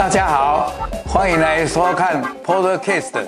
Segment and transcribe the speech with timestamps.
[0.00, 0.72] 大家好，
[1.06, 3.22] 欢迎来收看 Podcast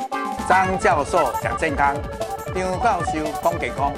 [0.48, 1.94] 张教授讲健康，
[2.54, 3.92] 张教授讲健康。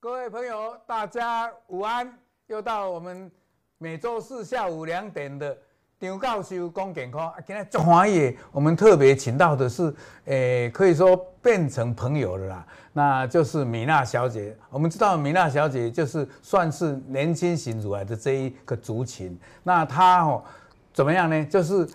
[0.00, 2.12] 各位朋友，大家午安，
[2.48, 3.30] 又到我们
[3.78, 5.56] 每周四下午两点的
[6.08, 7.32] 张教授讲健康。
[7.46, 9.94] 今天中华夜，我们特别请到的是，
[10.24, 12.66] 诶，可以说变成朋友了啦。
[12.92, 14.56] 那就是米娜小姐。
[14.68, 19.38] 我们知道米娜小姐就是算是年轻型乳癌的这一个族群。
[19.62, 20.42] 那她哦
[20.92, 21.44] 怎么样呢？
[21.44, 21.88] 就是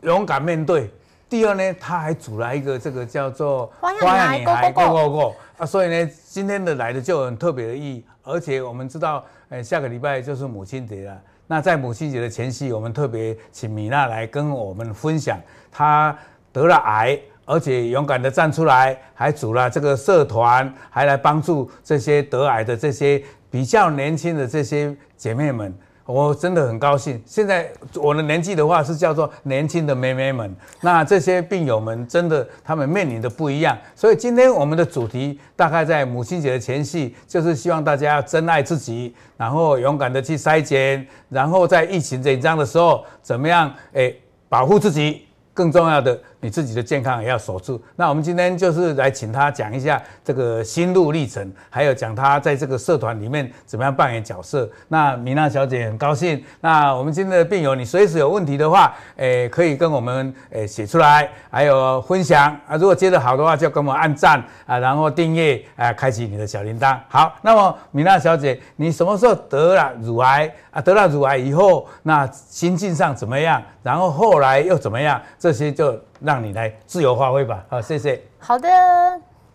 [0.00, 0.90] 勇敢面对。
[1.28, 5.64] 第二呢，她还组了一个这个叫做花样女孩 Go Go Go 啊。
[5.64, 8.04] 所以呢，今天的来的就很特别的意义。
[8.24, 11.22] 而且我们知道，呃，下个礼拜就是母亲节了。
[11.52, 15.38] 那在母亲节的前夕，我们特别请米娜来跟我们分享
[15.70, 16.16] 她
[16.50, 17.20] 得了癌。
[17.44, 25.74] 而且勇敢的站出来，还组了这个社团，还来帮助这些得癌的这些比较年轻的这些姐妹们，
[26.12, 27.20] 我真的很高兴。
[27.24, 33.76] 现在我的年纪的话是叫做年轻的妹妹们，那这些病友们真的他们面临的不一样。
[33.96, 43.72] 所以今天我们的主题大概在母亲节的前夕，就是希望大家要珍爱自己，然后勇敢的去筛检，然后在疫情紧张的时候怎么样？
[43.92, 44.14] 诶，
[44.48, 45.26] 保护自己。
[45.54, 47.80] 更重要的，你自己的健康也要守住。
[47.94, 54.68] 那我们今天就是来请他讲一下这个心路历程，还有讲他在这个社团里面怎么样扮演角色。
[54.88, 56.42] 那米娜小姐很高兴。
[56.60, 62.76] 那我们今天的病友，你随时有问题的话，诶，可以跟我们诶写出来，还有分享啊。
[62.76, 66.98] 如果接得好的话，就跟我们按赞啊，然后订阅啊，开启你的小铃铛。
[67.08, 70.82] 好，那么米娜小姐，你什么时候得了乳癌啊？
[70.82, 73.62] 得了乳癌以后，那心境上怎么样？
[73.84, 75.22] 然后后来又怎么样？
[75.38, 77.64] 这些就让你来自由发挥吧。
[77.68, 78.22] 好，谢谢。
[78.38, 78.68] 好的，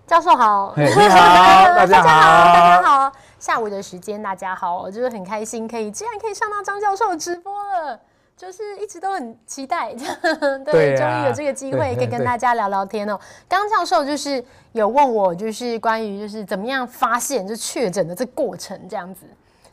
[0.05, 0.73] 教授好。
[0.75, 3.11] 你 好，大家好，大家好。
[3.39, 7.99] 下午的时间，大家好，我就是很开心，可以既然可以上到张教授直播了，
[8.35, 9.93] 就是一直都很期待。
[10.65, 13.17] 对，终于有这个机会可以跟大家聊聊天哦。
[13.47, 19.25] 刚刚教授就是有问我，就是关于就是怎么样发现就确诊的这个过程这样子。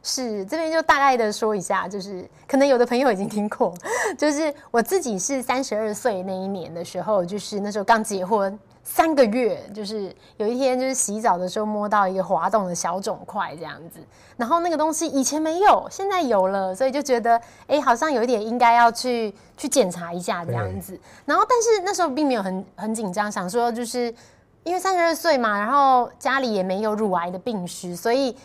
[0.06, 3.74] 是这边就大概的说一下，就是可能有的朋友已经听过，
[4.18, 13.98] 就是我自己是三十二岁那一年的时候，就是那时候刚结婚三个月，就是有一天就是洗澡的时候摸到一个滑动的小肿块这样子，
[14.36, 24.14] 然后那个东西以前没有，现在有了，所以就觉得哎，好像有一点应该要去去检查一下这样子，然后但是那时候并没有很很紧张，想说就是
[24.64, 28.36] 因为三十二岁嘛，然后家里也没有乳癌的病史，所以。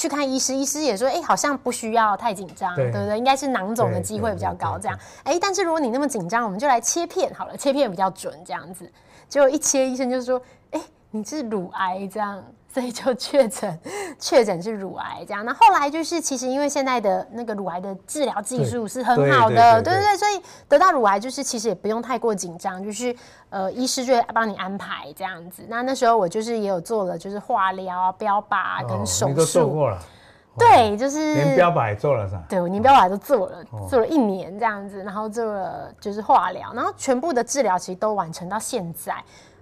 [0.00, 3.18] 去看医师，医师也说，哎、欸，好像不需要太紧张，对不对？
[3.18, 4.98] 应该是囊肿的机会比较高，这样。
[5.24, 8.90] 哎、欸，但是如果你那么紧张，我们就来切片好了，切片比较准，这样子。
[9.28, 10.40] 结果一切，医生就说，
[10.70, 12.42] 哎、欸，你是乳癌这样。
[12.72, 13.80] 所以就确诊，
[14.16, 15.44] 确诊是乳癌这样。
[15.44, 23.12] 那后来就是，其实因为现在的那个乳癌的治疗技术是很好的，对对对，所以得到乳癌就是其实也不用太过紧张，就是
[23.48, 25.64] 呃，医师就会帮你安排这样子。
[25.68, 29.30] 那那时候我就是也有做了，就是化疗、标靶跟手术。
[29.30, 29.98] 你都做过了？
[30.56, 32.44] 对，就是连标靶也做了是吧？
[32.48, 39.14] 对，我连标靶都做了，做了一年这样子，然后做了就是化疗，然后全部的治疗其实都完成到现在，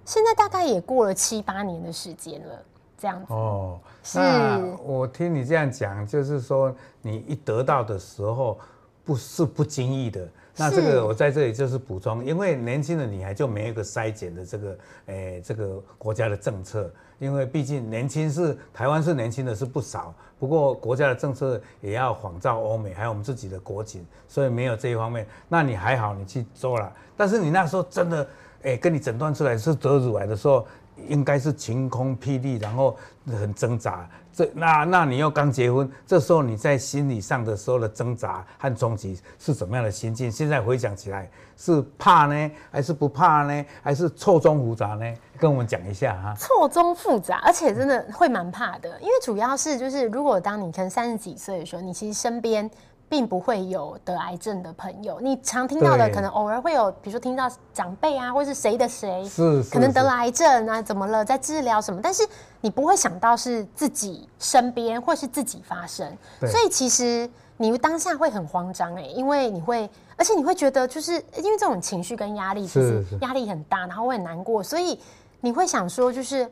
[0.09, 2.65] 现在大概也过了七八年的时间了。
[3.01, 4.19] 这样子哦，是。
[4.19, 8.59] 那我听你这样讲，就是说你一得到的时候，
[9.05, 10.27] 不是不经意的。
[10.57, 16.91] 那这个我在这里就是补充，因为年轻的女孩就没有一个筛检的这个，诶、欸，这个国家的政策。
[17.19, 25.27] 因为毕竟年轻是台湾是年轻的是不少，不过国家的政策也要仿照欧美，还有我们自己的国情，所以没有这一方面。
[25.49, 26.93] 那你还好，你去做了。
[27.17, 28.29] 但是你那时候真的，
[28.63, 30.67] 哎、跟你诊断出来是得乳癌的时候。
[31.07, 34.09] 应该是晴空霹雳，然后很挣扎。
[34.33, 40.31] 这那那你又刚结婚，这时候你在心理上的时候的挣扎和冲击是怎么样的心境？
[40.31, 43.65] 现在回想起来，是怕呢，还是不怕呢？
[43.83, 45.15] 还是错综复杂呢？
[45.39, 46.35] 跟我们讲一下哈。
[46.39, 52.71] 错综复杂，而且真的会蛮怕的，因为主要是就是，如果当你可能三十几岁的时候，你其实身边。
[53.09, 62.23] 并不会有得癌症的朋友，你常听到的可能偶尔会有，比如说听到长辈啊，或是谁的谁，是可能得了癌症啊，怎么了，在治疗什么，但是
[62.61, 66.07] 你不会想到是自己身边或是自己发生，
[66.41, 75.01] 所以其实你当下会很慌张哎，因为你会，而且你会觉得就是因为这种情绪跟压力，其实压力很大，然后会很难过，所以
[75.41, 76.47] 你会想说就是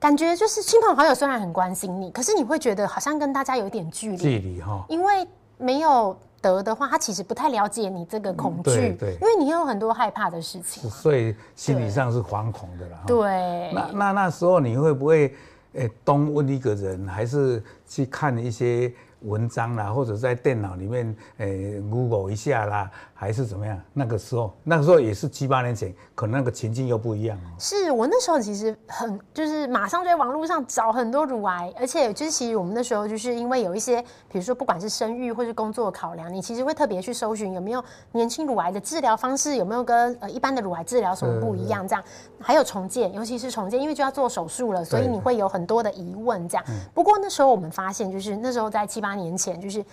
[0.00, 5.24] 感觉就是亲朋好友虽然很关心你，可是你会觉得好像跟大家有点距离，距离哈，因为。
[5.58, 12.98] 没有得的话，他其实不太了解你这个恐惧，嗯、对，因为你有很多害怕的事情，所以心理上是惶恐的啦。
[13.06, 15.34] 对，那那那时候你会不会，
[15.72, 23.80] 诶，东问一个人，还是去看一些文章啦，或者在电脑里面诶 Google 一下啦，还是怎么样？
[23.92, 27.48] 那个时候，那个时候也是七八年前，可能那个情境又不一样哦。
[27.58, 34.00] 是我那时候其实很就是马上就在网络上找很多乳癌，而且就是其实我们那时候就是因为有一些，
[34.30, 42.04] 比如说不管是生育或是工作考量，你其实会特别去搜寻有没有年轻乳癌的治疗方式，有没有跟呃一般的乳癌治疗什么不一样这样，
[42.40, 46.64] 还有重建，尤其是重建，因为就要做手术了，所以你会有很多的疑问这样。
[46.94, 49.84] 不过那时候我们发现，就是那时候在七八年前，就是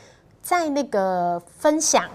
[0.41, 2.09] 在那个分享。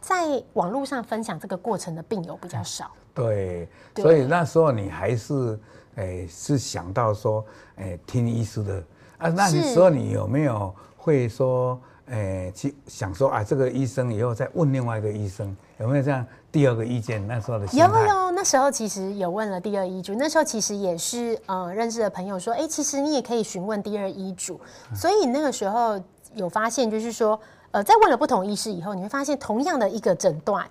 [0.00, 5.56] 在网络上分享这个过程的病友比较少，对，所以那时候你还是
[5.94, 7.46] 诶、欸、是想到说
[7.76, 8.82] 诶、欸、听医师的
[9.18, 17.24] 啊，那时候你有没有会说诶、欸、去想说啊这个医生以后再问另外一个医生有没有这样第二个意见？
[17.24, 24.60] 那时候的有有，那时候其实有问了第二医嘱，那时候其实也是呃认识的朋友说，哎、欸，其实你也可以询问第二医嘱，
[24.96, 25.96] 所以那个时候
[26.34, 27.38] 有发现就是说。
[27.72, 30.68] 呃，在问了不同医师以后，你会发现同样的一个诊断，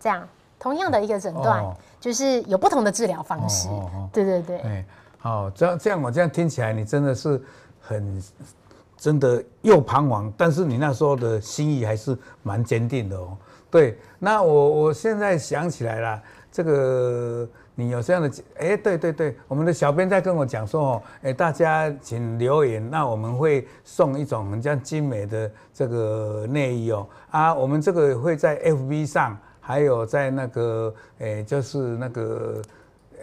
[0.00, 0.28] 这样
[0.58, 3.68] 同样的一个诊断，哦、就是有不同的治疗方式。
[3.68, 4.58] 哦哦哦、对对对。
[4.58, 4.84] 哎，
[5.20, 7.40] 好，这样这样我这样听起来，你真的是
[7.80, 8.20] 很
[8.96, 13.36] 真的又彷徨，但是你那时候的心意还是蛮坚定的哦。
[13.70, 17.48] 对，那我我现在想起来了，这个。
[17.80, 32.62] 你有这样的哎、对对对，我们的小编在跟我讲说哦，哎，大家请留言，那我们会送一种很像精美的这个内衣哦啊，我们这个会在 FB 上，还有在那个哎，就是那个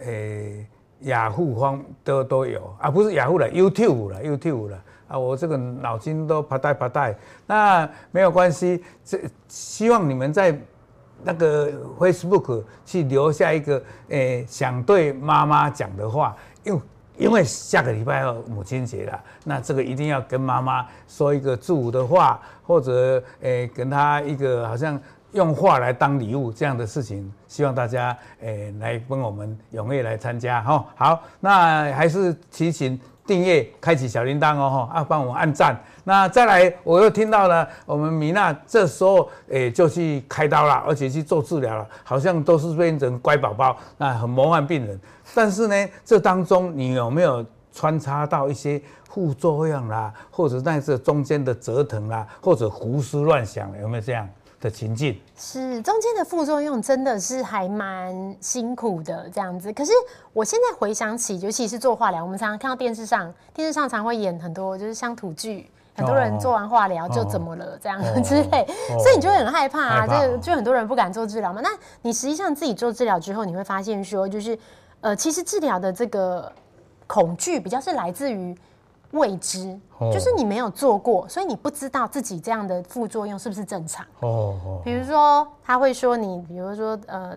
[0.04, 0.66] 哎
[1.02, 2.74] 雅虎方都都有。
[2.80, 7.14] 啊，不是雅虎了，YouTube 了，YouTube 了啊，我这个脑筋都啪嗒啪嗒，
[7.46, 10.58] 那没有关系，这希望你们在。
[11.22, 16.80] 那个 Facebook 去留下一个诶、欸，想对妈妈讲的话，因为
[17.16, 25.00] 因为下个礼拜要母亲节了，那这个一定要跟妈妈说一个祝福的话，或者诶、欸，跟她一个好像
[25.32, 30.86] 用话来当礼物这样的事情，希望大家诶、欸、来跟我们踊跃来参加哈。
[30.94, 32.98] 好，那还是提醒。
[33.28, 35.78] 订阅，开启小铃铛哦，啊，帮我按赞。
[36.04, 44.98] 那再来，我又听到了，我们米娜这时候诶、就去开刀了，而且去做治疗了，好像都是变成乖宝宝，那很模范病人。
[45.34, 48.80] 但是呢，这当中你有没有穿插到一些
[49.10, 54.26] 副作用啦，或者在这中间的折腾啦，或者胡思乱想，有没有这样？
[54.60, 59.92] 的情境是中间的副作用真的是还蛮辛苦的这样子，可是
[60.32, 68.66] 我现在回想起，尤其是做化疗，我们常常看到电视上，电视上常会演很多就是乡土剧，很多人做完化疗就怎么了这样之类，
[68.98, 71.60] 所以你就会很害怕啊，就就很多人不敢做治疗嘛。
[71.62, 71.70] 那
[72.02, 74.58] 你实际上自己做治疗之后，你会发现说，就是
[75.02, 76.50] 呃，其实治疗的这个
[77.06, 78.56] 恐惧比较是来自于。
[79.12, 79.78] 未知，
[80.12, 84.06] 就是你没有做过，所以你不知道自己这样的副作用是不是正常。
[84.20, 87.36] 哦，比如说他会说你，比如说呃。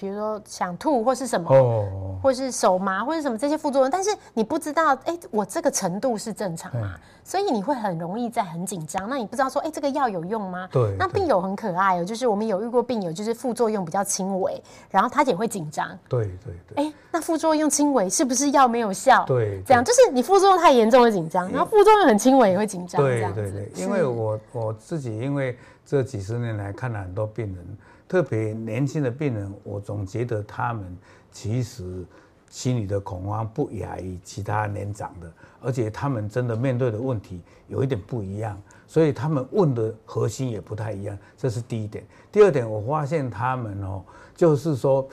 [0.00, 1.84] 比如说想吐或是什么，oh.
[2.22, 6.94] 或是手麻或是什么这些副作用，但是你不知道，哎、欸，我这个程度是正常吗？
[7.22, 9.10] 所以你会很容易在很紧张。
[9.10, 10.66] 那你不知道说，哎、欸，这个药有用吗？
[10.72, 10.96] 对。
[10.98, 14.58] 那病友很可爱哦、喔，就是我们有遇过病友，就是副作用比较轻微，
[14.88, 15.86] 然后他也会紧张。
[16.08, 16.82] 对对对。
[16.82, 19.26] 哎、欸，那副作用轻微是不是药没有效？
[19.26, 19.62] 对。
[19.66, 23.02] 这样就是你副作用太严重会紧张，然后副作用很轻微也会紧张。
[23.02, 23.70] 对对对。
[23.76, 27.78] 因为我我自己因为这几十年来看了很多病人。
[28.10, 30.98] 特别年轻的病人，我总觉得他们
[31.30, 32.04] 其实
[32.48, 42.04] 心里的恐慌不亚于其他年长的，而且他们真的面对的问题有一点不一样，所以他们问的核心也不太一样，这是第一点。
[42.32, 44.02] 第二点，我发现他们哦，
[44.34, 45.08] 就是说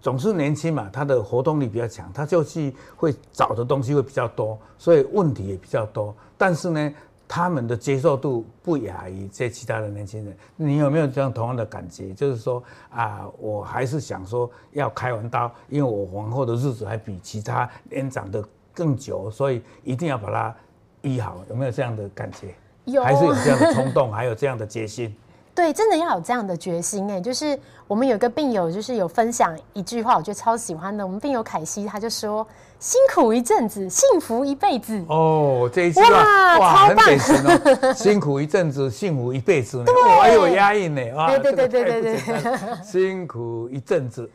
[0.00, 6.12] 总是年轻嘛，他的活动力比较强，他就去会找的东西会比较多，所以问题也比较多。
[6.36, 6.92] 但是呢，
[7.32, 12.12] 他们的接受度不亚于这其他的年轻人，你有没有这样同样的感觉？
[12.12, 12.60] 就是说
[12.90, 18.44] 啊，我还是想说要开完刀，因为我往后的日子还比其他年长的
[18.74, 20.56] 更久，所以一定要把它
[21.02, 21.40] 医好。
[21.48, 22.52] 有没有这样的感觉？
[22.86, 25.14] 有，还是有这样的冲动，还有这样的决心？
[25.60, 27.20] 对，真的要有这样的决心哎！
[27.20, 31.04] 就是我们有个病友，就是有分享一句话，我觉得超喜欢的。
[31.06, 32.46] 我们病友凯西，他就说
[32.80, 37.92] ：“辛苦一阵子，幸福一辈子。”哦，这一句话哇，哇超棒哦！
[37.92, 41.28] 辛苦一阵子，幸福一辈子，对，还有押韵呢啊！
[41.28, 44.30] 对对对对对对，辛苦一阵子。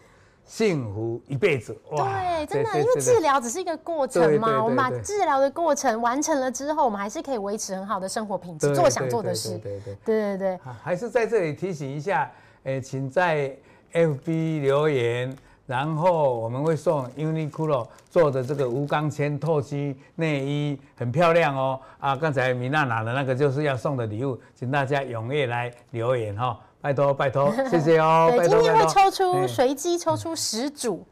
[0.46, 4.64] 幸福一辈子，对，真的，因为治疗只是一个过程嘛。
[4.64, 9.58] 我们把治疗的过程完成了之后，我们还是可以维持很好的生活品质，做想做的事。
[9.58, 10.60] 对对对对对对。
[10.84, 12.32] 还是在这里提醒一下，
[12.64, 13.58] 诶，请在
[13.92, 15.36] FB 留言，
[15.66, 21.80] 然后我们会送 Uniqlo 做的这个无钢圈透气内衣，很漂亮哦。
[22.00, 28.32] 啊，刚才米娜拿的那个就是要送的礼物，请大家踊跃来留言哈、哦，拜托拜托， 谢谢哦。
[28.32, 31.04] 对，今天会抽出随机抽出十组。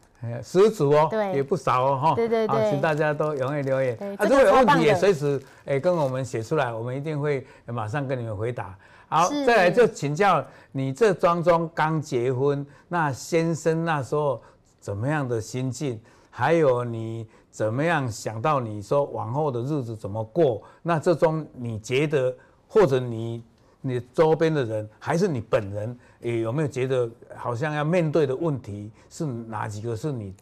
[0.43, 3.97] 十组哦，对也不少哦，哈，对对对，请大家都踊跃留言。
[3.97, 8.77] 对，啊，如果有问题也随时诶跟我们写出来，我们一定会马上跟你们回答。
[9.07, 14.39] 好，再来就请教你，这庄庄刚结婚，那先生那时候
[14.79, 15.99] 怎么样的心境？
[16.29, 20.61] 还有你怎么样想到你说往后的日子怎么过？
[20.83, 22.31] 那这中你觉得，
[22.67, 23.43] 或者你
[23.85, 25.95] 你周边的人，还是你本人？
[26.21, 29.93] 也有没有觉得好像要面对的问题是哪几个？
[29.93, 30.33] 是你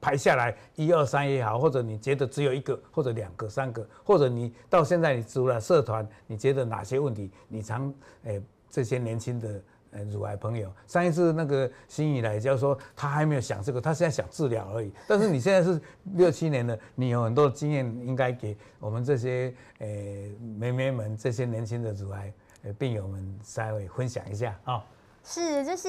[0.00, 7.86] 排下来一二三也好，或者你觉得只有一个，或者两个、三个，或者你到现在你组了社团，你觉得哪些问题你常
[8.24, 9.62] 诶、欸、这些年轻的
[10.10, 10.68] 乳癌朋友？
[10.88, 14.92] 上一次那个心怡来就说他还没有想这个，他现在想治疗而已。
[15.06, 15.80] 但是你现在是
[16.14, 22.32] 六七年了， 你有很多经验，应该给我们这些诶、妹妹们这些年轻的乳癌
[22.72, 24.84] 病友们稍微分享一下啊。
[25.26, 25.88] 是，就是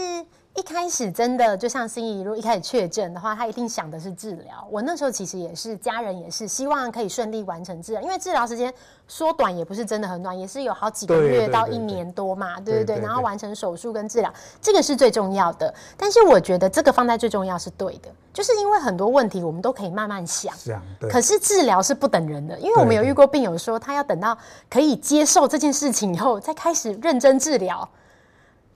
[0.55, 4.65] 一开始真的就像心仪，如果一开始确诊的话，他一定想的是治疗。
[4.71, 8.73] 我那时候其实也是，家人也是希望可以顺利完成治疗，因为治疗时间
[9.09, 15.73] 说短也不是真的很短，也是有好几个月到一年多嘛，对对对，然后完成手术跟治疗，这个是最重要的。
[15.97, 24.37] 但是我觉得这个放在最重要是对的，就是因为很多问题我们都可以慢慢想，想，可是治疗是不等人的，因为我们有遇过病友说，他要等到
[24.69, 27.87] 可以接受这件事情以后，再开始认真治疗。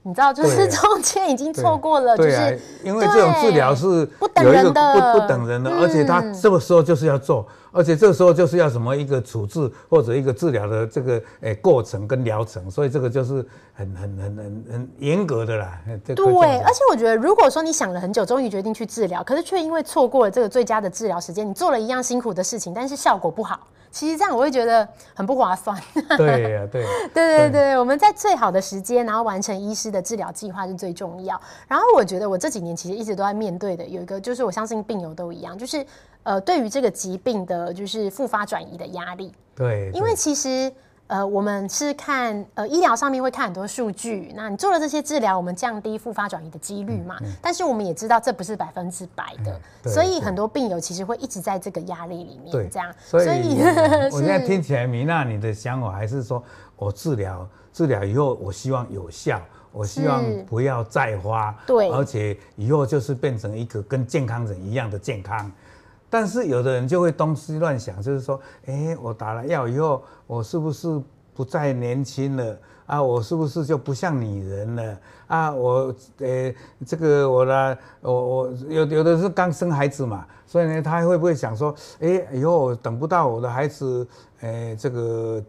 [0.03, 2.51] 你知道，就是中间已经错过了，就是、啊、
[2.83, 7.45] 因为这种治疗是不等人的，不等人的，而且他这个时候就是要做。
[7.71, 15.79] 而且这个时候就是要什么一个处置或者一个治疗的这个诶过程跟疗程，所以这个就是很很很很很严格的啦。
[16.15, 23.59] 对，而且我觉得如果说你想了很久，终于决定去治疗，可是却因为错过了这个最佳的治疗时间，你做了一样辛苦的事情，但是效果不好，
[23.91, 25.79] 其实这样我会觉得很不划算。
[26.17, 31.39] 对呀、啊， 对，对对对，我们在最好的时间，然后完成医师的治疗计划是最重要。
[31.67, 35.85] 然后我觉得我这几年其实一直都在面对的有一个，就是我相信病友都一样，就是。
[36.23, 39.31] 呃，对于这个疾病的，就是复发转移的压力。
[39.55, 40.71] 对，因为其实
[41.09, 47.17] 呃，我们是看呃医疗上面会看很多数据，那你做了这些治疗，我们降低复发转移的几率嘛。
[47.21, 52.51] 嗯嗯、但是我们也知道这不是百分之百的，嗯、所以很多病友其实会一直在这个压力里面。
[52.51, 52.93] 对，这样。
[52.99, 53.57] 所以，所以
[54.11, 56.43] 我 现在听起来，米娜你的想法还是说
[56.75, 61.57] 我治疗治疗以后，我希望有效，我希望不要再花。
[61.65, 65.51] 对，而且以后就是变成一个跟健康人一样的健康。
[66.09, 71.01] 但是有的人就会东西乱想，就是说，哎，我打了药以后，我是不是
[71.35, 73.01] 不再年轻了啊？
[73.01, 74.97] 我是不是就不像女人了
[75.27, 75.51] 啊？
[75.53, 76.53] 我，呃，
[76.85, 84.07] 这个我呢，我我有有的是刚生孩子嘛，所以呢，他会不会想说，哎，以后我等不到我的孩子，
[84.39, 85.43] 哎，这个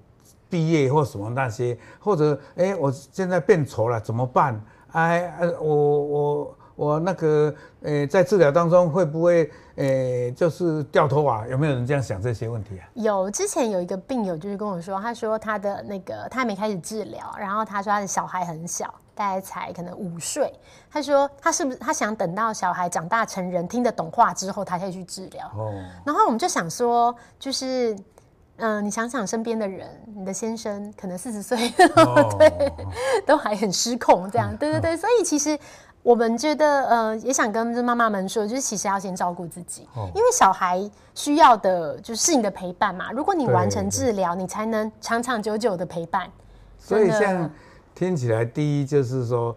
[0.51, 4.63] 毕业或什么那些，或者，哎，我现在变丑了怎么办？
[4.93, 6.57] 哎，我我。
[6.81, 11.45] 我那个，呃，在治疗当中会不会，呃，就是掉头啊？
[11.47, 12.89] 有没有人这样想这些问题啊？
[12.95, 20.51] 有，之前有一个病友就是跟我说，他说他的那个他还没开始治疗，然后他说他的小孩很小，大概才可能五岁。
[20.91, 25.47] 他说他是不是他想等到小孩长大成人听得懂话之后，他才去治疗？
[25.49, 25.71] 哦。
[26.07, 27.93] 然后我们就想说，就是，
[28.57, 31.59] 嗯、呃，你想想身边的人，你的先生可能四十岁，
[31.97, 32.73] 哦、 对，
[33.27, 35.59] 都还很失控，这样，对对对，所以其实。
[36.03, 43.13] 我们觉得，呃，也想跟妈妈们说，就是其实要先照顾自己，哦、因为小孩需要的就是你的陪伴嘛。
[43.13, 46.31] 如果你完成治疗，你才能长长久久的陪伴。
[46.79, 47.51] 所以，像
[47.95, 49.55] 听起来，第一就是说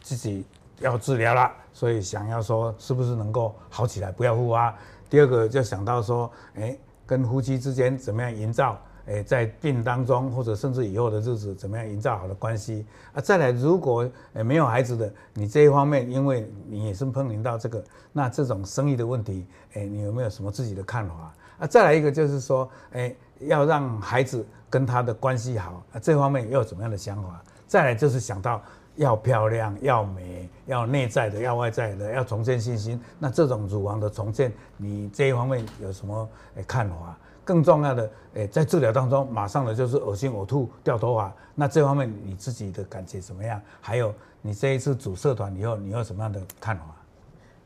[0.00, 0.46] 自己
[0.78, 4.72] 要治疗了，所以想要说是不是能够好起来，不要复发。
[5.10, 8.78] 第二个就想到说，哎，跟夫妻之间怎么样营造。
[9.06, 13.20] 诶，在病当中，或者甚至以后的日子，怎么样营造好的关系啊？
[13.20, 17.82] 再来，如果诶没有孩子的，你这一方面，因为你也是碰临到这个，
[18.12, 21.66] 那这种生育的问题，诶，你有没有什么自己的看法啊？
[21.66, 27.42] 再来一个就是说，诶，要让孩子跟他的关系好啊，这方面又有怎么样的想法？
[27.66, 28.62] 再来就是想到
[28.96, 37.18] 要漂亮、要美、要内在的、要外在的、要重建信心，那这种乳房的重建，你这一方面有什么诶看法？
[37.44, 41.32] 更重要的，诶，在治疗当中，马上的就是恶心、呕吐、掉头发。
[41.54, 43.60] 那这方面你自己的感觉怎么样？
[43.80, 46.84] 还有，你这一次组社团以后，你有什么样的看法？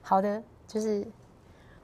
[0.02, 1.06] 好的，就是，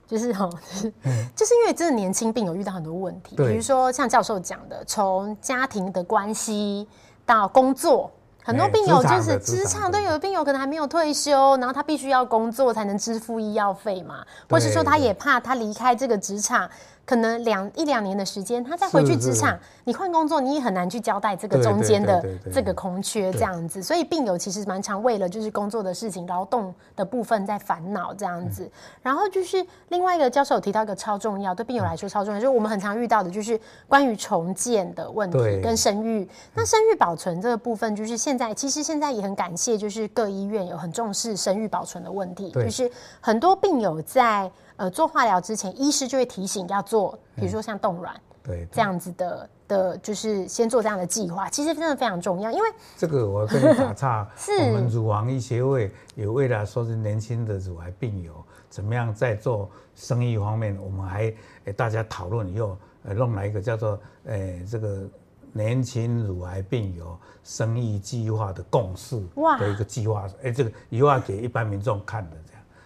[0.07, 6.89] 就是哈，就是，嗯、就是因为真的年轻病友遇到很多问题，比如说像教授讲的，从家庭的关系
[7.27, 8.11] 到工作，
[8.43, 16.69] 很多病友就是职场，都，有的病友可能还没有退休，然后他必须要工作才能支付医药费嘛，或是说他也怕他离开这个职场。
[17.05, 23.83] 可能两一两年的时间，他再回去职场，你换工作，你也很难去交代这个中间的这个空缺这样子。
[23.83, 28.71] 所以病友其实蛮常为了就是工作的事情、劳动的部分在烦恼这样子。
[29.03, 36.29] 然后就是另外一个教授有提到一个超重要，对病友来说超重要，就是我们很常遇到的就是关于重建的问题跟生育。
[36.55, 42.89] 那生育保存这个部分，就是现在其实现在也很感谢，就是各医院有很重视生育保存的问题，就是
[43.21, 44.51] 很多病友在。
[44.83, 48.13] 呃，做化疗之前，医师就会提醒要做，比如说像冻卵，
[48.43, 52.51] 对这样子的的，就是先做这样的计划，其实真的非常重要。
[52.51, 58.35] 因为这个我跟你打岔， 是我们乳房医协会也为了说是年轻的乳癌病友
[58.69, 61.33] 怎么样在做生意方面，我们还
[61.67, 65.09] 诶大家讨论以后，呃弄来一个叫做诶这个
[65.53, 69.23] 年轻乳癌病友生意计划的共识
[69.61, 72.37] 的一个计划，哎，这个以后要给一般民众看的。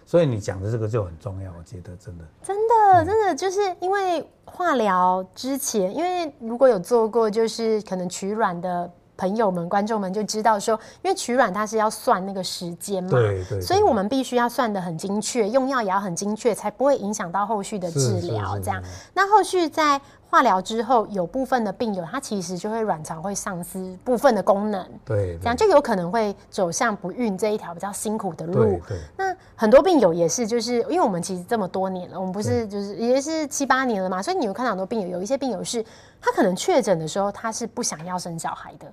[0.07, 18.57] 所以你讲的这个就很重要，我觉得真的，真的，真的就是因为化疗之前，因为如果有做过，就是可能取卵的朋友们、观众们就知道说，因为取卵它是要算那个时间嘛，对对，所以我们必须要算的很精确，用药也要很精确，才不会影响到后续的治疗。
[18.59, 18.81] 这样，
[19.13, 20.01] 那后续在。
[20.29, 28.53] 化疗之后，有部分的病友，他其实就会卵巢会丧失部分的功能，对，这样就有可能会走向不孕这一条比较辛苦的路。
[28.53, 35.83] 对，对，那很多病友也是，就是因为我们其实这么多年了，我们不是就是也是七八年了嘛，所以你有看到很多病友，有一些病友是，
[36.19, 38.85] 他可能确诊的时候，他是不想要生小孩的。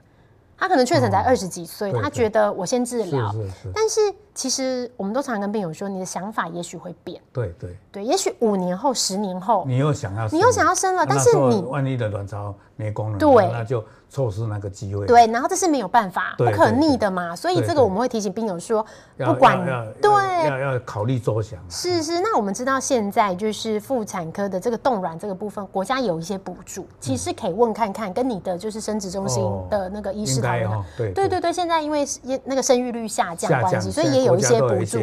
[0.56, 3.34] 他可能确诊才二十几岁，他觉得我先治疗，
[3.74, 4.00] 但是
[4.34, 7.76] 其实我们都常常跟病友说，你的想法也许会变，对对。
[7.92, 13.84] 对，也许五年后、十年后，你又想要，你又想要生了，但是你万一的卵巢没功能，对，那就。
[14.10, 18.86] 错失那个机会，对，然后这是没有办法，不可逆的嘛，所以这个我们会提醒病友说，
[19.18, 19.58] 不管
[20.00, 20.12] 对，
[20.48, 21.58] 要要考虑周详。
[21.68, 30.84] 是是，那我们知道现在就是妇产科的这个冻卵这个部分，国家有一些补助，其实可以问看看，跟你的就是生殖中心的那个医师讨论。
[30.96, 32.06] 对对对对，现在因为
[32.44, 34.98] 那个生育率下降关系，所以也有一些补助。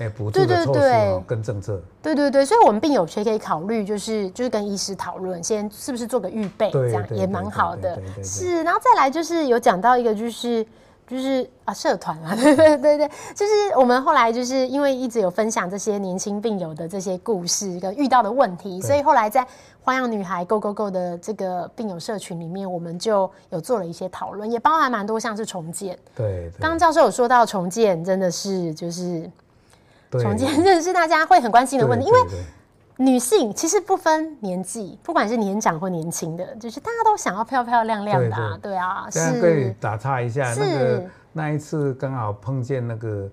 [0.00, 8.00] 哎，补助的措施跟政策，对对对，所以我们病友其实可以考虑，就是就是跟医师讨论，先是不是做个预备，这样也蛮好的。
[8.22, 10.66] 是，然后再来就是有讲到一个，就是
[11.06, 19.46] 就是啊，社团啊， 对对对对，就是我们后来就是因为一直有分享这些年轻病友的这些故事跟遇到的问题，所以后来在
[19.82, 25.98] 花样女孩 Go Go Go 的这个病友社群里面，我们就有做了一些讨论，也包含蛮多像是重建。
[26.14, 29.30] 对，刚刚教授有说到重建，真的是就是。
[30.20, 32.18] 重建这是大家会很关心的问题，因为
[33.00, 39.06] 女性其实不分年纪，不管是年长或年轻的，就是大家都想要漂漂亮亮的，啊，对，对，对啊。
[39.10, 43.30] 这样可以打岔一下，是那个那一次刚好碰见那个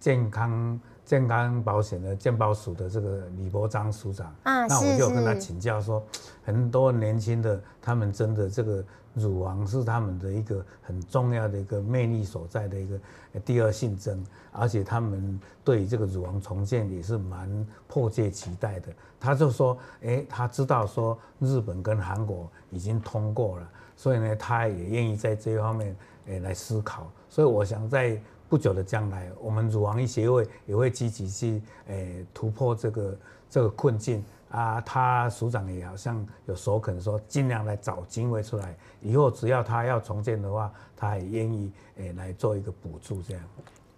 [0.00, 6.04] 健康健康保险的健保署的这个李伯章署长啊，那我就跟他请教说，
[6.44, 8.84] 很多年轻的他们真的这个。
[9.18, 13.00] 乳房是他们的一个很重要的一个魅力所在的一个
[13.46, 18.92] 第二性征，而且他们对于这个乳房重建也是蛮迫切期待的。
[19.18, 23.66] 他就说，哎，他知道说日本跟韩国已经通过了，
[23.96, 27.10] 所以呢，他也愿意在这一方面诶来思考。
[27.30, 33.18] 所以我想在不久的将来，我们乳房医协会也会积极去诶突破这个
[33.50, 34.24] 这个困境。
[34.48, 43.42] 啊，他署长也好像有首肯说，尽量来找经费出来，以后只要他要重建的话，他也愿意诶来做一个补助，这样。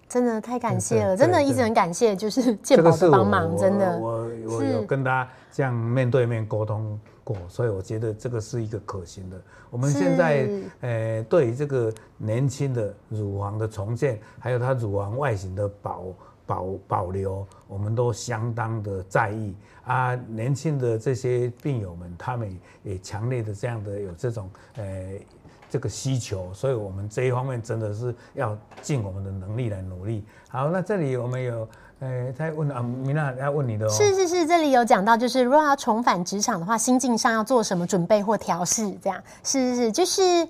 [0.09, 3.99] 真的太感谢了，真的一直很感谢，就是健保的帮忙，真的。
[3.99, 9.37] 我我，我有跟他这样面对面沟通过，所以我觉得这个是一个可行的。
[9.69, 10.49] 我们现在
[10.81, 16.07] 呃对于这个年轻的乳房的重建，还有它乳房外形的保。
[16.49, 20.15] 保保留，我们都相当的在意啊。
[20.15, 25.13] 年轻的这些病友们，他们也强烈的这样的有这种呃
[25.69, 30.25] 这个需求，所以我们这一方面真的是要尽我们的能力来努力。
[30.49, 31.69] 好，那这里我们有
[32.01, 33.89] 哎在问啊，米娜要问你的哦。
[33.91, 38.91] 是是是，这里有讲到，就是如果要重返职场的话，心境上要做什么准备或调试？
[39.03, 40.49] 这样是是是，就是。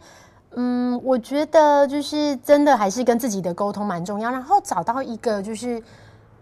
[0.53, 5.81] 嗯，我觉得就是真的还是跟自己的沟通蛮重要，然后找到一个就是，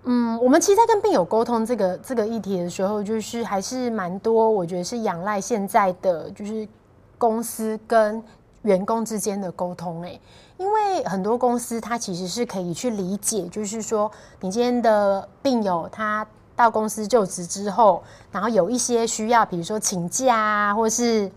[0.04, 6.66] 嗯，我们其实，在跟病友沟通这个这个议题的时候，就是还是蛮多，我觉得是仰赖现在的就是
[7.18, 8.22] 公司跟
[8.66, 10.20] 员工之间的沟通，欸，
[10.58, 21.30] 因为很多公司它其实是可以去理解，就是说你今天的病友他到公司就职之后，然后有一些需要，比如说请假啊，或是。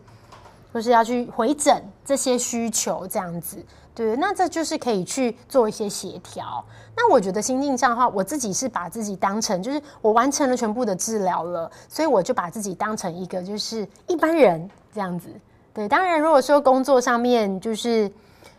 [0.72, 3.58] 或是要去回诊这些需求这样子，
[3.96, 6.64] 对，那这就是可以去做一些协调。
[6.96, 15.28] 那我觉得心境上的话，我自己是把自己当成就是我完成了全部的治疗了，所以我就把自己当成一个就是一般人这样子。
[15.74, 18.12] 对，当然如果说工作上面就是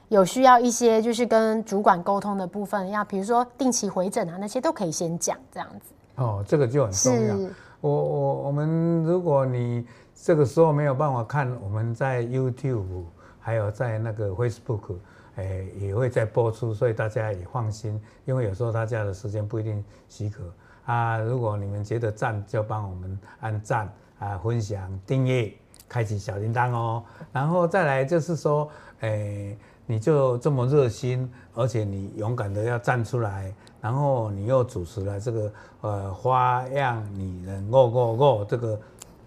[0.08, 5.92] 有需要一些就是跟主管沟通的部分，要比如说定期回诊啊，那些都可以先讲这样子。
[6.16, 7.36] 哦，这个就很重要。
[7.80, 13.04] 我我我们如果你这个时候没有办法看，我们在 YouTube
[13.38, 14.96] 还有在那个 Facebook。
[15.36, 20.42] 哎，也会再播出，所以大家也放心，因为有时候大家的时间不一定许可
[20.84, 21.18] 啊。
[21.18, 25.50] 如果你们觉得赞，就帮我们按赞啊，分享、订阅、
[25.90, 27.04] 开启小铃铛哦。
[27.30, 28.66] 然后再来就是说，
[29.00, 38.80] 哎，你就这么热心，而且你勇敢的要站出来，然后你又主持了这个呃花样女人 Go Go Go 这个。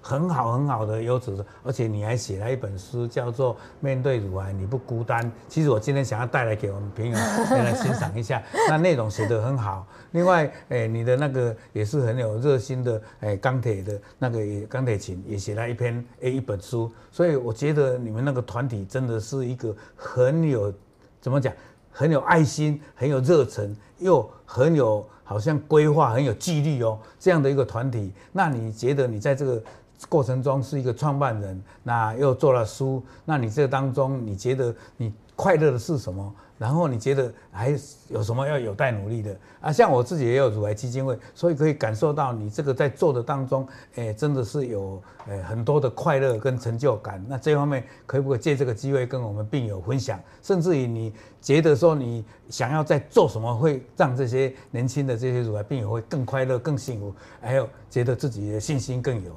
[0.06, 5.26] 很好很好的优质的，而且你还写了一本书，叫做《面对乳癌你不孤单》。
[5.48, 7.16] 其实我今天想要带来给我们朋友
[7.48, 9.88] 先 来欣赏一下，那内容写得很好。
[10.12, 16.92] 另外，诶，你的那个也是很有热心的，诶，钢铁的那个钢铁琴也写了一篇诶一本书。
[17.10, 20.74] 所以我觉得你们那个团体真的是一个很有
[21.22, 21.54] 怎么讲，
[21.90, 28.12] 很有爱心、很有热忱，又很有好像规划、很有纪律哦这样的一个团体。
[28.34, 29.64] 那你觉得你在这个？
[30.10, 36.34] 过程中是一个创办人，那又做了书，那你这当中你觉得你快乐的是什么？
[36.60, 39.72] 然后你觉得还有什么要有待努力的啊？
[39.72, 47.22] 像我自己也有乳癌基金会，所以可以感受到你这个在做的当中，哎，真的是有诶很多的快乐跟成就感。
[47.28, 50.18] 那这方面可不可以借这个机会跟我们病友分享？
[50.42, 51.12] 甚至于你
[51.42, 59.36] 觉得说你想要在做什么，会让这些年轻的这些乳癌病友会更快乐、更幸福，还有觉得自己的信心更有。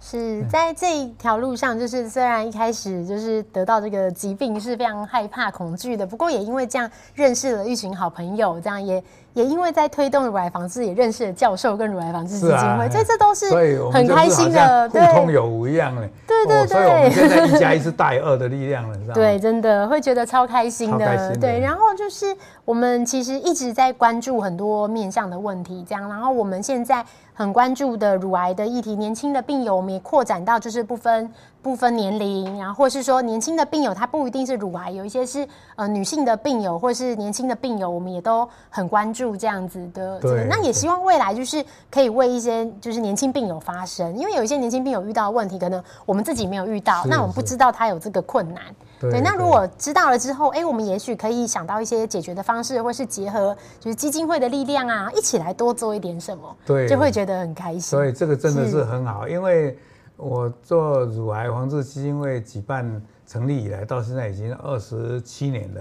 [0.00, 9.02] 是在这一条路上，就是虽然一开始就是得到这个疾病是非常害怕、恐惧的，不过也因为这样认识了一群好朋友，这样也。
[9.34, 13.50] 也因为在推动乳癌防治，也认识了教授跟乳癌防治基金会，所以这都是
[13.90, 19.14] 很开心的，对，互通有无一样的，对对对，所以我们现在 一加一是大于二的力量了，知道吗？
[19.14, 21.60] 对，真的会觉得超开心的，对。
[21.60, 26.08] 然后就是我们其实一直在关注很多面向的问题，这样。
[26.08, 31.30] 然后我们现在很关注的乳癌的议题，年轻的病友我们也扩展到就是不分。
[31.62, 40.20] 不分年龄，然后或是说年轻的病友，他不一定是乳癌，有一些是呃女性的病友，或是年轻的病友，我们也都很关注这样子的。
[40.48, 48.62] 那也希望未来就是可以为一些就是年轻病友发声，因为有一些年轻病友遇到的问题，可能我们自己没有遇到，那我们不知道他有这个困难。
[49.00, 57.80] 对，对，那如果知道了之后，哎，我们也许可以想到一些解决的方式，或是结合就是基金会的力量啊，一起来多做一点什么，对，就会觉得很开心。
[57.80, 59.76] 所以这个真的是很好，因为。
[60.22, 65.80] 我做乳癌防治基金会举办成立以来，到现在已经二十七年了。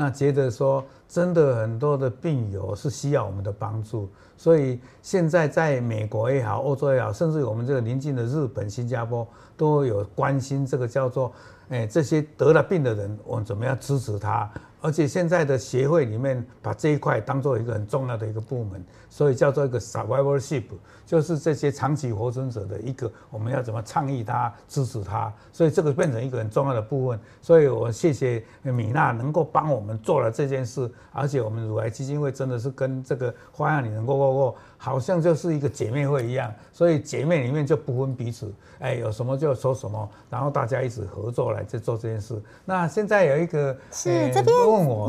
[0.00, 11.32] 那觉得说，真的很多的病友是需要我们的帮助，所以现在在美国也好，欧洲也好，甚至我们这个邻近的日本、新加坡都有关心这个叫做，
[11.70, 14.48] 哎，这些得了病的人，我们怎么样支持他？
[14.80, 20.64] 而且现在的协会里面把这一块当做一个很重要的一个部门，所以叫做一个 survivorship，
[21.04, 27.18] 就是这些长期活存者的一个，我们要怎么倡议他、支持他，所以这个变成一个很重要的部分。
[27.42, 42.40] 所以我谢谢米娜能够帮我们做了这件事，而且我们乳癌基金会真的是跟这个花样女人 Go Go Go，好像就是一个姐妹会一样，所以姐妹里面就不分彼此，哎，有什么就说什么，然后大家一起合作来在做这件事。
[42.64, 44.56] 那现在有一个是这边。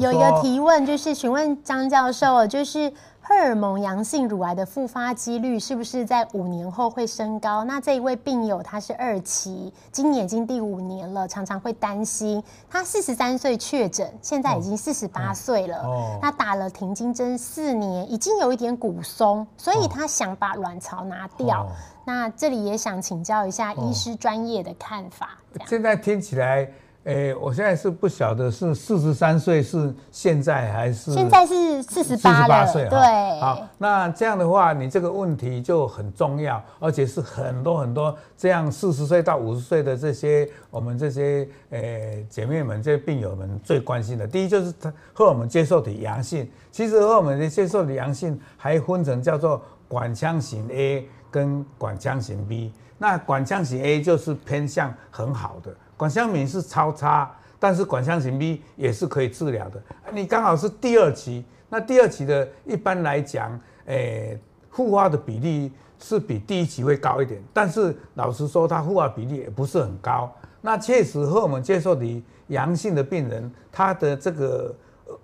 [0.02, 7.64] 有一个提问，就是询问张教授，就是荷尔蒙阳性乳癌的复发几率是不是在五年后会升高？
[7.64, 12.44] 那这一位病友他是二期，今年已经第五年了，常常会担心。
[12.68, 15.78] 他四十三岁确诊，现在已经四十八岁了。
[15.84, 21.64] 哦，他打了停经针四年，已经有一点骨松，所以他想把卵巢拿掉。
[21.64, 21.68] 哦，
[22.06, 25.38] 那这里也想请教一下医师专业的看法。
[25.68, 26.68] 现在听起来。
[27.10, 33.00] 诶、欸，我现在是不晓得是四十三岁是现在还是现在是四十八岁，对。
[33.40, 44.28] 好，那这样的话，你这个问题就很重要，而且是很多很多这样四十岁到五十岁的这些我们这些诶、欸、姐妹们、这些病友们最关心的。
[44.28, 52.72] 第一就是他荷尔蒙接受体阳性，其实和我们的接受体阳性还分成叫做管腔型 A 跟管腔型 B。
[53.00, 55.74] 那管腔型 A 就是偏向很好的。
[56.00, 59.84] 管腔型是超差，但是管腔型 B 也是可以治疗的。
[60.14, 64.40] 你刚好是第二期，那第二期的一般来讲，诶、
[64.72, 70.34] 复发的比例是比第一期会高一点，但是老实说，它复发比例也不是很高。
[70.62, 74.74] 那确实和我们接受的阳性的病人，他的这个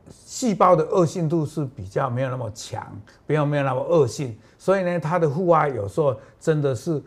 [0.10, 2.86] 细胞的恶性度是比较没有那么强，
[3.26, 7.02] 不要没有那么恶性，所以呢，他的复发有时候真的是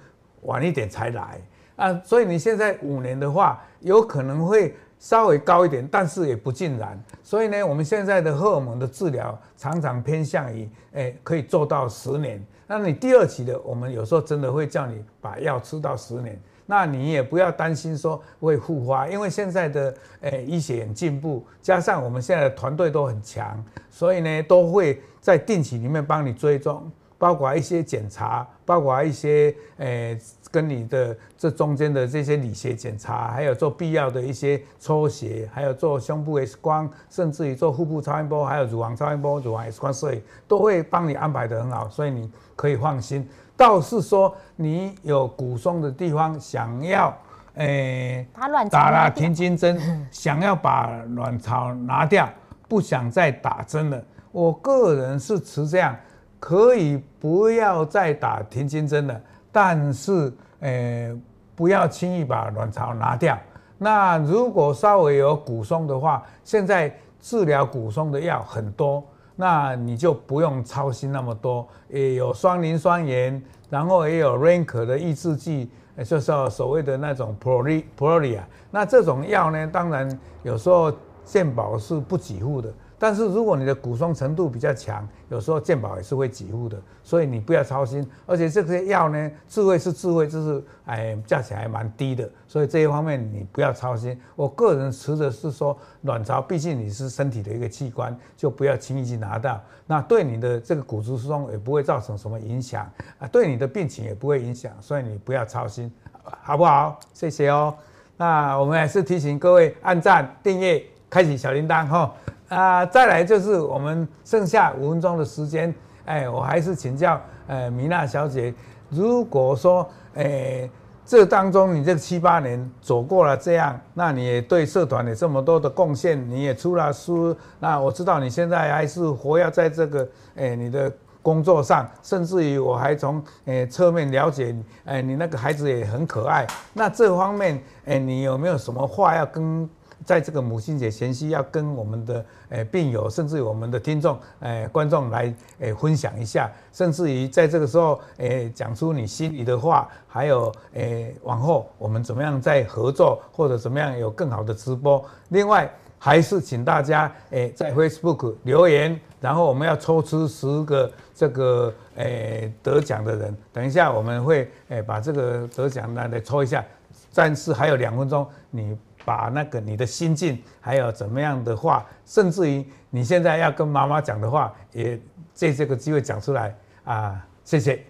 [0.45, 1.39] 晚一点才来
[1.79, 1.99] 啊。
[2.05, 7.03] 所以你现在五年的话，有可能会稍微高一点，但是也不尽然。
[7.23, 12.45] 所以呢，我们现在的荷尔蒙的治疗常常偏向于，诶，可以做到十年。
[12.67, 16.39] 那你第二期的，我们有时候真的会叫你把药吃到十年。
[16.71, 30.19] 那你也不要担心说会复发，因为现在的诶医学很进步，加上我们现在的团队都很强，所以呢都会在定期里面帮你追踪，包括一些检查，包括一些诶
[30.51, 43.27] 跟你的这中间的这些理学检查，还有做必要的一些抽血，还有做胸部 X 光，甚至于做腹部超音波，还有乳房超音波、乳房 X 光摄影，都会帮你安排的很好，所以你可以放心。
[43.57, 47.17] 倒是说你有骨松的地方，想要，
[47.55, 49.81] 诶、欸，打了停经针，
[50.13, 52.29] 想要把卵巢拿掉，
[52.69, 54.05] 不想再打针了。
[54.31, 55.97] 我个人是持这样，
[56.39, 59.21] 可以不要再打停经针了，
[59.51, 61.21] 但是，呃、
[61.55, 63.39] 不要轻易把卵巢拿掉。
[63.77, 69.05] 那如果稍微有骨松的话，现在治疗骨松的药很多。
[69.41, 78.41] 那你就不用操心那么多，也有双磷酸盐，然后也有 rank 的抑制剂，就是所谓的那种 Prolia。
[78.73, 80.93] 那这种药呢，当然有时候
[81.25, 82.69] 健保是不给付的。
[82.99, 88.05] 但是如果你的骨松程度比较强，有时候健保也是会给付的，所以你不要操心。
[88.27, 94.19] 而且这些药呢，智慧是智慧，就是哎，价钱还蛮低的，所以这一方面你不要操心。
[94.35, 99.61] 我个人持的是说，卵巢毕竟你是身体的一个器官，就不要轻易去拿到。
[99.87, 105.91] 那对你的这个骨质疏松也不会造成什么影响啊，对你的病情也不会影响，所以你不要操心，
[106.23, 106.99] 好不好？
[107.13, 107.75] 谢谢哦。
[108.17, 112.15] 那我们还是提醒各位按赞、订阅、开启小铃铛哈。
[112.49, 115.75] 啊，再来就是我们剩下五分钟的时间，
[116.07, 118.55] 哎，我还是请教呃米娜小姐，
[118.89, 120.67] 如果说哎
[121.05, 130.91] 这当中你这七八年走过了这样，那你也对社团有这么多的贡献，你也出了书，那我知道你现在还是活跃在这个哎你的
[131.21, 139.69] 工作上，甚至于我还从哎侧面了解，哎你那个孩子也很可爱，那这方面哎你有没有什么话要跟？
[140.05, 155.05] 在这个母亲节前夕，要跟我们的诶病友，甚至我们的听众、诶观众来诶分享一下，甚至于在这个时候诶讲出你心里的话，还有诶往后我们怎么样再合作，或者怎么样有更好的直播。
[155.31, 163.37] 另外，还是请大家诶在 Facebook 留言，然后我们要抽出十个这个诶得奖的人。
[163.53, 166.65] 等一下我们会诶把这个得奖的来抽一下，
[167.11, 168.79] 暂时还有两分钟你。
[169.09, 175.01] 把那个你的心境，还有怎么样的话，甚至于你现在要跟妈妈讲的话，也
[175.33, 177.27] 借这个机会讲出来啊！
[177.43, 177.83] 谢谢。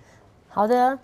[0.49, 0.97] 好的。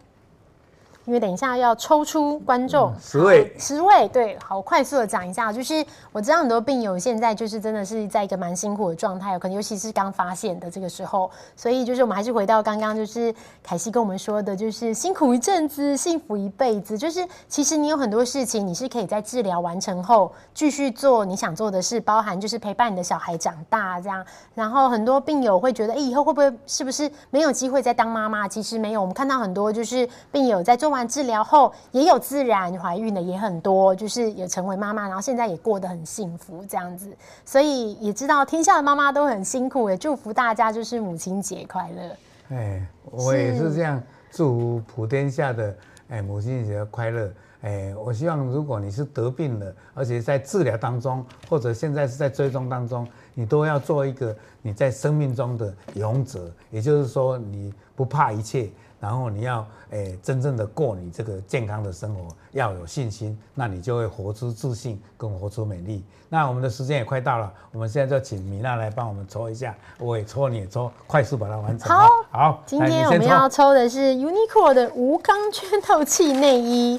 [1.07, 16.97] 因为等一下要抽出观众、嗯、十位，十位对，好快速的讲一下，就是我知道很多病友现在就是真的是在一个蛮辛苦的状态，可能尤其是刚发现的这个时候，所以就是我们还是回到刚刚就是凯西跟我们说的，就是辛苦一阵子，幸福一辈子。
[16.97, 24.25] 就是其实你有很多事情，你是可以在治疗完成后继续做你想做的事，包含就是陪伴你的小孩长大这样。
[24.55, 28.49] 然后很多病友会觉得，哎，以后会不会是不是没有机会再当妈妈？
[28.49, 30.94] 其实没有，我们看到很多就是病友在做。
[30.95, 42.57] 完治疗后也有自然怀孕的也很多，就是也成为妈妈，然后现在也过得很幸福这样子，所以也知道天下的妈妈都很辛苦，也祝福大家就是母亲节快乐。
[42.57, 45.77] 哎，我也是这样祝福普天下的
[46.09, 47.31] 哎母亲节快乐。
[47.63, 58.71] 哎，我希望如果你是得病了，而且在治疗当中，或者现在是在追踪当中，你都要做一个你在生命中的勇者，也就是说你不怕一切。
[59.05, 59.59] 然后你要
[59.90, 66.03] 诶、欸、真正的过你这个健康的生活，要有信心，那你就会活出自信，跟活出美丽。
[66.31, 71.95] 那我们的时间也快到了，我们现在就请米娜来帮我们抽一下，我也抽，你也抽，快速把它完成。
[71.95, 76.99] 好，好，今天我们要抽的是 Uniqlo 的无钢圈透气内衣，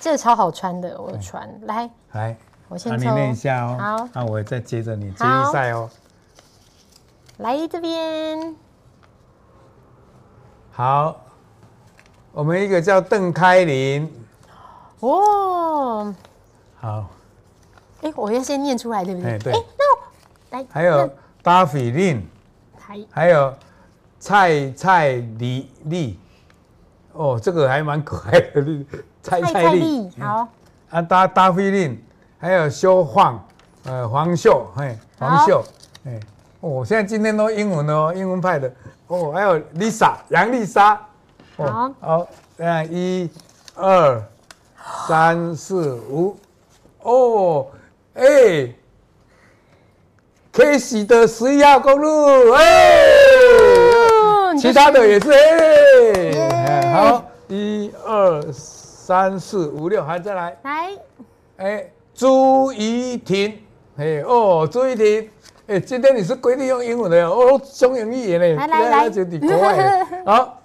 [0.00, 2.34] 这个超好穿的，我穿来来，
[2.68, 3.76] 我先抽，你念一下哦。
[3.78, 5.90] 好，那我也再接着你接力赛哦。
[7.36, 8.56] 来这边，
[10.70, 11.14] 好。
[12.32, 14.10] 我们一个叫邓开林，
[15.00, 16.14] 哦，
[16.80, 17.10] 好，
[18.00, 19.38] 哎，我要先念出来，对不对？
[19.38, 19.52] 对。
[19.52, 21.10] 那来，还有
[21.42, 22.26] 巴菲林，
[22.78, 23.54] 还还有
[24.18, 26.18] 蔡蔡丽丽，
[27.12, 28.64] 哦，这个还蛮可爱的，
[29.22, 30.48] 蔡蔡丽，好，
[30.88, 32.02] 啊，大大飞令，
[32.38, 33.46] 还有修晃，
[33.84, 35.62] 呃，黄秀，嘿，黄秀，
[36.06, 36.18] 哎
[36.62, 38.72] 好，哦，现在今天都英文哦，英文派的，
[39.08, 40.98] 哦，还有 Lisa，杨丽莎，哦，
[41.56, 43.30] 好，好，这样一、
[43.74, 44.22] 二、
[45.06, 46.36] 三、四、五，
[47.02, 47.66] 哦，
[48.14, 48.74] 哎、欸。
[50.54, 55.38] K 喜的十一号公路，哎、欸，其他的也是哎，
[56.30, 60.90] 欸、好，一二三四五六，还再来，来，
[61.56, 63.58] 哎、欸，朱怡婷，
[63.96, 65.30] 哎、欸，哦，朱怡婷，
[65.68, 70.61] 哎、欸，今天你是规定用英文的哦，中英语言嘞，来来来，就你国外， 好，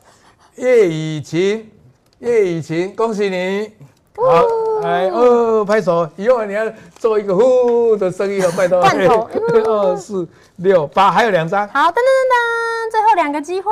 [0.57, 1.69] 叶雨晴，
[2.17, 3.71] 叶雨晴，恭喜你。
[4.15, 4.43] 好，
[4.81, 6.09] 来哦，拍手！
[6.15, 6.65] 以后你要
[6.97, 8.81] 做一个呼的声音哦，拜托。
[8.81, 9.29] 罐头，
[9.69, 11.67] 二四六八，还有两张。
[11.67, 13.71] 好，噔噔噔噔，最后两个机会。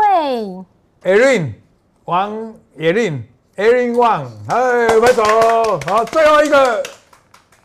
[1.04, 1.54] Erin，
[2.06, 5.24] 王 Erin，Erin Wang，哎，拍手！
[5.88, 6.84] 好，最后一个。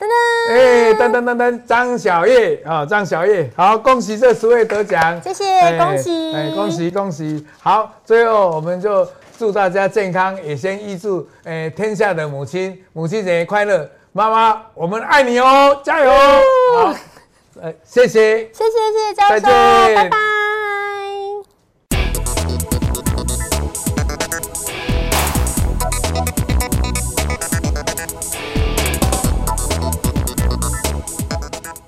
[0.01, 0.15] 噔噔，
[0.51, 5.45] 哎，噔噔噔噔，张小叶啊，张小叶，好，恭喜这十位得奖，谢谢，
[5.79, 7.47] 恭喜，哎，恭喜恭喜。
[7.61, 9.07] 好，最后我们就。
[9.41, 13.89] 祝大家健康，也先预祝哎、欸、天下的母亲母亲节快乐！
[14.13, 16.13] 妈妈，我们爱你哦，加油！
[16.13, 16.95] 好，
[17.63, 20.30] 呃，谢谢，谢谢谢谢教授，再见拜拜。